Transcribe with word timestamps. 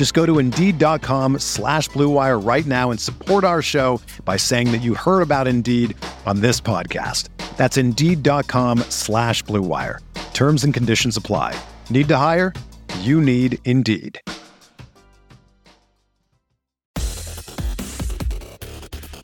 Just 0.00 0.14
go 0.14 0.24
to 0.24 0.38
Indeed.com 0.38 1.40
slash 1.40 1.90
BlueWire 1.90 2.42
right 2.42 2.64
now 2.64 2.90
and 2.90 2.98
support 2.98 3.44
our 3.44 3.60
show 3.60 4.00
by 4.24 4.38
saying 4.38 4.72
that 4.72 4.78
you 4.78 4.94
heard 4.94 5.20
about 5.20 5.46
Indeed 5.46 5.94
on 6.24 6.40
this 6.40 6.58
podcast. 6.58 7.28
That's 7.58 7.76
Indeed.com 7.76 8.78
slash 8.88 9.44
BlueWire. 9.44 9.98
Terms 10.32 10.64
and 10.64 10.72
conditions 10.72 11.18
apply. 11.18 11.54
Need 11.90 12.08
to 12.08 12.16
hire? 12.16 12.54
You 13.00 13.20
need 13.20 13.58
Indeed. 13.66 14.18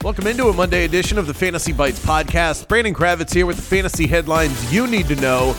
Welcome 0.03 0.27
into 0.27 0.49
a 0.49 0.53
Monday 0.53 0.85
edition 0.85 1.17
of 1.17 1.25
the 1.25 1.33
Fantasy 1.33 1.73
Bites 1.73 2.05
podcast. 2.05 2.67
Brandon 2.67 2.93
Kravitz 2.93 3.33
here 3.33 3.47
with 3.47 3.55
the 3.55 3.63
fantasy 3.63 4.05
headlines 4.05 4.71
you 4.71 4.85
need 4.85 5.07
to 5.07 5.15
know. 5.15 5.55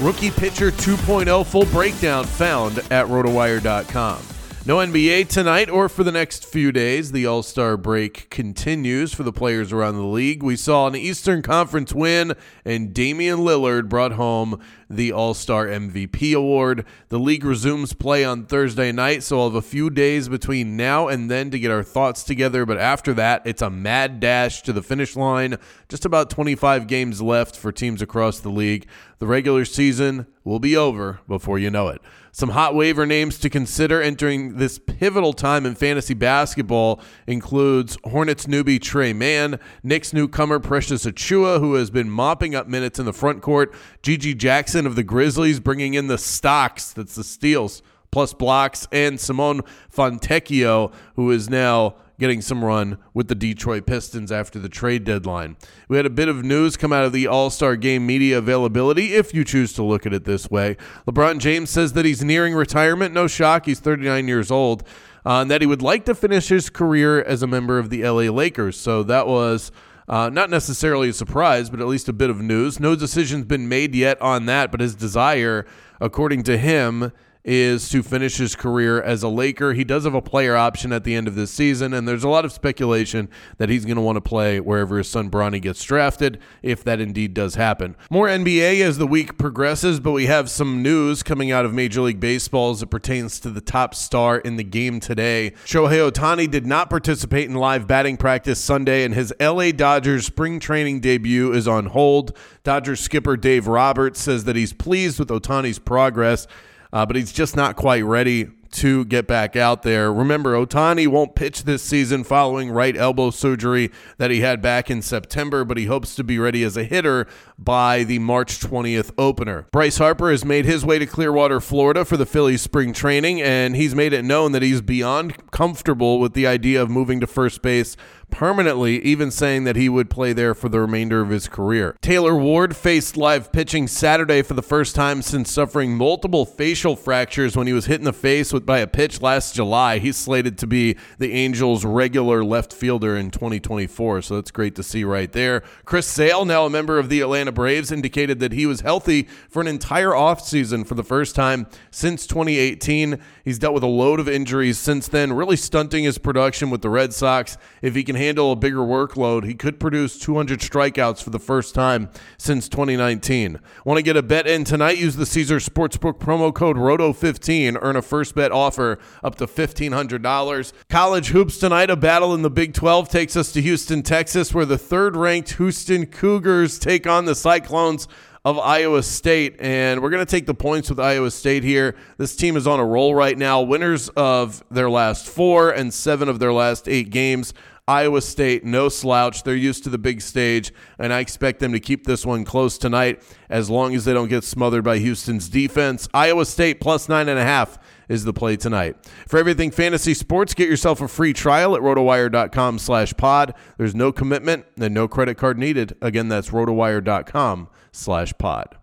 Rookie 0.00 0.30
Pitcher 0.30 0.70
2.0 0.70 1.44
full 1.44 1.66
breakdown 1.66 2.24
found 2.24 2.78
at 2.90 3.04
rotowire.com. 3.08 4.31
No 4.64 4.76
NBA 4.76 5.26
tonight 5.26 5.68
or 5.68 5.88
for 5.88 6.04
the 6.04 6.12
next 6.12 6.46
few 6.46 6.70
days. 6.70 7.10
The 7.10 7.26
All 7.26 7.42
Star 7.42 7.76
break 7.76 8.30
continues 8.30 9.12
for 9.12 9.24
the 9.24 9.32
players 9.32 9.72
around 9.72 9.96
the 9.96 10.04
league. 10.04 10.40
We 10.40 10.54
saw 10.54 10.86
an 10.86 10.94
Eastern 10.94 11.42
Conference 11.42 11.92
win, 11.92 12.34
and 12.64 12.94
Damian 12.94 13.40
Lillard 13.40 13.88
brought 13.88 14.12
home 14.12 14.60
the 14.96 15.12
All 15.12 15.34
Star 15.34 15.66
MVP 15.66 16.34
award. 16.34 16.84
The 17.08 17.18
league 17.18 17.44
resumes 17.44 17.92
play 17.92 18.24
on 18.24 18.46
Thursday 18.46 18.92
night, 18.92 19.22
so 19.22 19.40
I'll 19.40 19.48
have 19.48 19.54
a 19.54 19.62
few 19.62 19.90
days 19.90 20.28
between 20.28 20.76
now 20.76 21.08
and 21.08 21.30
then 21.30 21.50
to 21.50 21.58
get 21.58 21.70
our 21.70 21.82
thoughts 21.82 22.22
together. 22.22 22.64
But 22.66 22.78
after 22.78 23.12
that, 23.14 23.42
it's 23.44 23.62
a 23.62 23.70
mad 23.70 24.20
dash 24.20 24.62
to 24.62 24.72
the 24.72 24.82
finish 24.82 25.16
line. 25.16 25.58
Just 25.88 26.04
about 26.04 26.30
25 26.30 26.86
games 26.86 27.20
left 27.20 27.56
for 27.56 27.72
teams 27.72 28.02
across 28.02 28.40
the 28.40 28.50
league. 28.50 28.86
The 29.18 29.26
regular 29.26 29.64
season 29.64 30.26
will 30.44 30.58
be 30.58 30.76
over 30.76 31.20
before 31.28 31.58
you 31.58 31.70
know 31.70 31.88
it. 31.88 32.02
Some 32.34 32.48
hot 32.48 32.74
waiver 32.74 33.04
names 33.04 33.38
to 33.40 33.50
consider 33.50 34.00
entering 34.00 34.56
this 34.56 34.78
pivotal 34.78 35.34
time 35.34 35.66
in 35.66 35.74
fantasy 35.74 36.14
basketball 36.14 36.98
includes 37.26 37.98
Hornets 38.04 38.46
newbie 38.46 38.80
Tre 38.80 39.12
Mann, 39.12 39.60
Knicks 39.82 40.14
newcomer 40.14 40.58
Precious 40.58 41.04
Achiuwa, 41.04 41.60
who 41.60 41.74
has 41.74 41.90
been 41.90 42.08
mopping 42.08 42.54
up 42.54 42.66
minutes 42.66 42.98
in 42.98 43.04
the 43.04 43.12
front 43.12 43.42
court, 43.42 43.74
GG 44.02 44.38
Jackson 44.38 44.81
of 44.86 44.96
the 44.96 45.02
Grizzlies 45.02 45.60
bringing 45.60 45.94
in 45.94 46.06
the 46.06 46.18
stocks, 46.18 46.92
that's 46.92 47.14
the 47.14 47.24
steals, 47.24 47.82
plus 48.10 48.32
blocks, 48.32 48.86
and 48.92 49.18
Simone 49.18 49.62
Fontecchio, 49.94 50.92
who 51.16 51.30
is 51.30 51.48
now 51.48 51.96
getting 52.18 52.40
some 52.40 52.64
run 52.64 52.98
with 53.14 53.26
the 53.26 53.34
Detroit 53.34 53.84
Pistons 53.84 54.30
after 54.30 54.60
the 54.60 54.68
trade 54.68 55.02
deadline. 55.02 55.56
We 55.88 55.96
had 55.96 56.06
a 56.06 56.10
bit 56.10 56.28
of 56.28 56.44
news 56.44 56.76
come 56.76 56.92
out 56.92 57.04
of 57.04 57.12
the 57.12 57.26
All 57.26 57.50
Star 57.50 57.74
game 57.74 58.06
media 58.06 58.38
availability, 58.38 59.14
if 59.14 59.34
you 59.34 59.42
choose 59.44 59.72
to 59.72 59.82
look 59.82 60.06
at 60.06 60.12
it 60.12 60.24
this 60.24 60.48
way. 60.48 60.76
LeBron 61.08 61.38
James 61.38 61.70
says 61.70 61.94
that 61.94 62.04
he's 62.04 62.22
nearing 62.22 62.54
retirement. 62.54 63.12
No 63.12 63.26
shock, 63.26 63.66
he's 63.66 63.80
39 63.80 64.28
years 64.28 64.50
old. 64.50 64.84
Uh, 65.24 65.42
and 65.42 65.50
that 65.50 65.60
he 65.60 65.66
would 65.66 65.82
like 65.82 66.04
to 66.04 66.14
finish 66.14 66.48
his 66.48 66.68
career 66.68 67.22
as 67.22 67.42
a 67.42 67.46
member 67.46 67.78
of 67.78 67.90
the 67.90 68.02
LA 68.02 68.30
Lakers. 68.30 68.78
So 68.78 69.02
that 69.04 69.26
was. 69.26 69.72
Uh, 70.08 70.28
not 70.28 70.50
necessarily 70.50 71.08
a 71.08 71.12
surprise, 71.12 71.70
but 71.70 71.80
at 71.80 71.86
least 71.86 72.08
a 72.08 72.12
bit 72.12 72.30
of 72.30 72.40
news. 72.40 72.80
No 72.80 72.94
decision's 72.96 73.44
been 73.44 73.68
made 73.68 73.94
yet 73.94 74.20
on 74.20 74.46
that, 74.46 74.70
but 74.70 74.80
his 74.80 74.94
desire, 74.94 75.66
according 76.00 76.42
to 76.44 76.58
him, 76.58 77.12
is 77.44 77.88
to 77.88 78.02
finish 78.02 78.36
his 78.36 78.54
career 78.54 79.02
as 79.02 79.22
a 79.22 79.28
Laker. 79.28 79.72
He 79.72 79.84
does 79.84 80.04
have 80.04 80.14
a 80.14 80.22
player 80.22 80.56
option 80.56 80.92
at 80.92 81.04
the 81.04 81.14
end 81.14 81.26
of 81.26 81.34
this 81.34 81.50
season, 81.50 81.92
and 81.92 82.06
there's 82.06 82.22
a 82.22 82.28
lot 82.28 82.44
of 82.44 82.52
speculation 82.52 83.28
that 83.58 83.68
he's 83.68 83.84
going 83.84 83.96
to 83.96 84.02
want 84.02 84.16
to 84.16 84.20
play 84.20 84.60
wherever 84.60 84.98
his 84.98 85.08
son 85.08 85.30
Bronny 85.30 85.60
gets 85.60 85.82
drafted, 85.82 86.38
if 86.62 86.84
that 86.84 87.00
indeed 87.00 87.34
does 87.34 87.56
happen. 87.56 87.96
More 88.10 88.28
NBA 88.28 88.80
as 88.82 88.98
the 88.98 89.06
week 89.06 89.38
progresses, 89.38 89.98
but 89.98 90.12
we 90.12 90.26
have 90.26 90.48
some 90.48 90.82
news 90.82 91.22
coming 91.22 91.50
out 91.50 91.64
of 91.64 91.74
Major 91.74 92.02
League 92.02 92.20
Baseball 92.20 92.70
as 92.70 92.82
it 92.82 92.90
pertains 92.90 93.40
to 93.40 93.50
the 93.50 93.60
top 93.60 93.94
star 93.94 94.38
in 94.38 94.56
the 94.56 94.64
game 94.64 95.00
today. 95.00 95.52
Shohei 95.64 96.10
Ohtani 96.10 96.48
did 96.48 96.66
not 96.66 96.90
participate 96.90 97.48
in 97.48 97.54
live 97.54 97.88
batting 97.88 98.16
practice 98.16 98.60
Sunday, 98.60 99.04
and 99.04 99.14
his 99.14 99.34
LA 99.40 99.72
Dodgers 99.72 100.26
spring 100.26 100.60
training 100.60 101.00
debut 101.00 101.52
is 101.52 101.66
on 101.66 101.86
hold. 101.86 102.36
Dodgers 102.62 103.00
skipper 103.00 103.36
Dave 103.36 103.66
Roberts 103.66 104.20
says 104.20 104.44
that 104.44 104.54
he's 104.54 104.72
pleased 104.72 105.18
with 105.18 105.28
Ohtani's 105.28 105.80
progress 105.80 106.46
uh, 106.92 107.06
but 107.06 107.16
he's 107.16 107.32
just 107.32 107.56
not 107.56 107.76
quite 107.76 108.04
ready 108.04 108.48
to 108.72 109.04
get 109.04 109.26
back 109.26 109.56
out 109.56 109.82
there. 109.82 110.12
Remember, 110.12 110.54
Ohtani 110.54 111.06
won't 111.06 111.34
pitch 111.34 111.64
this 111.64 111.82
season 111.82 112.24
following 112.24 112.70
right 112.70 112.96
elbow 112.96 113.30
surgery 113.30 113.90
that 114.18 114.30
he 114.30 114.40
had 114.40 114.60
back 114.60 114.90
in 114.90 115.02
September, 115.02 115.64
but 115.64 115.76
he 115.76 115.86
hopes 115.86 116.14
to 116.16 116.24
be 116.24 116.38
ready 116.38 116.64
as 116.64 116.76
a 116.76 116.84
hitter 116.84 117.26
by 117.58 118.04
the 118.04 118.18
March 118.18 118.58
20th 118.60 119.12
opener. 119.16 119.66
Bryce 119.72 119.98
Harper 119.98 120.30
has 120.30 120.44
made 120.44 120.64
his 120.64 120.84
way 120.84 120.98
to 120.98 121.06
Clearwater, 121.06 121.60
Florida 121.60 122.04
for 122.04 122.16
the 122.16 122.26
Phillies 122.26 122.62
spring 122.62 122.92
training, 122.92 123.40
and 123.40 123.76
he's 123.76 123.94
made 123.94 124.12
it 124.12 124.24
known 124.24 124.52
that 124.52 124.62
he's 124.62 124.80
beyond 124.80 125.50
comfortable 125.50 126.18
with 126.18 126.32
the 126.34 126.46
idea 126.46 126.82
of 126.82 126.90
moving 126.90 127.20
to 127.20 127.26
first 127.26 127.62
base 127.62 127.96
permanently, 128.30 128.98
even 129.02 129.30
saying 129.30 129.64
that 129.64 129.76
he 129.76 129.88
would 129.88 130.10
play 130.10 130.32
there 130.32 130.54
for 130.54 130.68
the 130.68 130.80
remainder 130.80 131.20
of 131.20 131.28
his 131.28 131.46
career. 131.46 131.96
Taylor 132.00 132.34
Ward 132.34 132.74
faced 132.74 133.16
live 133.16 133.52
pitching 133.52 133.86
Saturday 133.86 134.42
for 134.42 134.54
the 134.54 134.62
first 134.62 134.96
time 134.96 135.22
since 135.22 135.52
suffering 135.52 135.96
multiple 135.96 136.46
facial 136.46 136.96
fractures 136.96 137.56
when 137.56 137.66
he 137.66 137.72
was 137.72 137.86
hit 137.86 138.00
in 138.00 138.04
the 138.04 138.12
face 138.12 138.52
with 138.52 138.61
by 138.66 138.78
a 138.78 138.86
pitch 138.86 139.20
last 139.20 139.54
July. 139.54 139.98
He's 139.98 140.16
slated 140.16 140.58
to 140.58 140.66
be 140.66 140.96
the 141.18 141.32
Angels' 141.32 141.84
regular 141.84 142.44
left 142.44 142.72
fielder 142.72 143.16
in 143.16 143.30
2024, 143.30 144.22
so 144.22 144.36
that's 144.36 144.50
great 144.50 144.74
to 144.76 144.82
see 144.82 145.04
right 145.04 145.30
there. 145.32 145.62
Chris 145.84 146.06
Sale, 146.06 146.44
now 146.44 146.64
a 146.66 146.70
member 146.70 146.98
of 146.98 147.08
the 147.08 147.20
Atlanta 147.20 147.52
Braves, 147.52 147.90
indicated 147.90 148.38
that 148.40 148.52
he 148.52 148.66
was 148.66 148.82
healthy 148.82 149.24
for 149.48 149.60
an 149.60 149.68
entire 149.68 150.10
offseason 150.10 150.86
for 150.86 150.94
the 150.94 151.02
first 151.02 151.34
time 151.34 151.66
since 151.90 152.26
2018. 152.26 153.18
He's 153.44 153.58
dealt 153.58 153.74
with 153.74 153.82
a 153.82 153.88
load 153.88 154.20
of 154.20 154.28
injuries 154.28 154.78
since 154.78 155.08
then, 155.08 155.32
really 155.32 155.56
stunting 155.56 156.04
his 156.04 156.18
production 156.18 156.70
with 156.70 156.82
the 156.82 156.90
Red 156.90 157.12
Sox. 157.12 157.56
If 157.80 157.94
he 157.94 158.04
can 158.04 158.16
handle 158.16 158.52
a 158.52 158.56
bigger 158.56 158.78
workload, 158.78 159.44
he 159.44 159.54
could 159.54 159.80
produce 159.80 160.18
200 160.18 160.60
strikeouts 160.60 161.22
for 161.22 161.30
the 161.30 161.38
first 161.38 161.74
time 161.74 162.10
since 162.38 162.68
2019. 162.68 163.58
Want 163.84 163.98
to 163.98 164.02
get 164.02 164.16
a 164.16 164.22
bet 164.22 164.46
in 164.46 164.64
tonight? 164.64 164.98
Use 164.98 165.16
the 165.16 165.26
Caesar 165.26 165.56
Sportsbook 165.56 166.18
promo 166.18 166.54
code 166.54 166.76
ROTO15. 166.76 167.78
Earn 167.80 167.96
a 167.96 168.02
first 168.02 168.34
bet 168.34 168.51
offer 168.52 168.98
up 169.24 169.34
to 169.36 169.46
$1,500. 169.46 170.72
College 170.88 171.28
hoops 171.28 171.58
tonight. 171.58 171.90
A 171.90 171.96
battle 171.96 172.34
in 172.34 172.42
the 172.42 172.50
Big 172.50 172.74
12 172.74 173.08
takes 173.08 173.36
us 173.36 173.52
to 173.52 173.62
Houston, 173.62 174.02
Texas, 174.02 174.54
where 174.54 174.66
the 174.66 174.78
third 174.78 175.16
ranked 175.16 175.54
Houston 175.54 176.06
Cougars 176.06 176.78
take 176.78 177.06
on 177.06 177.24
the 177.24 177.34
Cyclones 177.34 178.06
of 178.44 178.58
Iowa 178.58 179.02
State. 179.02 179.56
And 179.60 180.02
we're 180.02 180.10
going 180.10 180.24
to 180.24 180.30
take 180.30 180.46
the 180.46 180.54
points 180.54 180.90
with 180.90 180.98
Iowa 180.98 181.30
State 181.30 181.62
here. 181.62 181.94
This 182.18 182.34
team 182.34 182.56
is 182.56 182.66
on 182.66 182.80
a 182.80 182.84
roll 182.84 183.14
right 183.14 183.38
now. 183.38 183.62
Winners 183.62 184.08
of 184.10 184.64
their 184.70 184.90
last 184.90 185.26
four 185.26 185.70
and 185.70 185.92
seven 185.94 186.28
of 186.28 186.38
their 186.38 186.52
last 186.52 186.88
eight 186.88 187.10
games. 187.10 187.54
Iowa 187.88 188.20
State, 188.20 188.64
no 188.64 188.88
slouch. 188.88 189.42
They're 189.42 189.56
used 189.56 189.82
to 189.84 189.90
the 189.90 189.98
big 189.98 190.20
stage, 190.20 190.72
and 191.00 191.12
I 191.12 191.18
expect 191.18 191.58
them 191.58 191.72
to 191.72 191.80
keep 191.80 192.06
this 192.06 192.24
one 192.24 192.44
close 192.44 192.78
tonight 192.78 193.20
as 193.50 193.68
long 193.68 193.94
as 193.96 194.04
they 194.04 194.12
don't 194.12 194.28
get 194.28 194.44
smothered 194.44 194.84
by 194.84 194.98
Houston's 194.98 195.48
defense. 195.48 196.08
Iowa 196.14 196.46
State 196.46 196.80
plus 196.80 197.08
nine 197.08 197.28
and 197.28 197.40
a 197.40 197.44
half 197.44 197.78
is 198.08 198.22
the 198.22 198.32
play 198.32 198.56
tonight. 198.56 198.94
For 199.26 199.36
everything 199.36 199.72
fantasy 199.72 200.14
sports, 200.14 200.54
get 200.54 200.68
yourself 200.68 201.00
a 201.00 201.08
free 201.08 201.32
trial 201.32 201.74
at 201.74 201.82
rotowire.com 201.82 202.78
slash 202.78 203.14
pod. 203.14 203.52
There's 203.78 203.96
no 203.96 204.12
commitment 204.12 204.64
and 204.80 204.94
no 204.94 205.08
credit 205.08 205.36
card 205.36 205.58
needed. 205.58 205.96
Again, 206.00 206.28
that's 206.28 206.50
rotowire.com 206.50 207.68
slash 207.90 208.32
pod. 208.38 208.76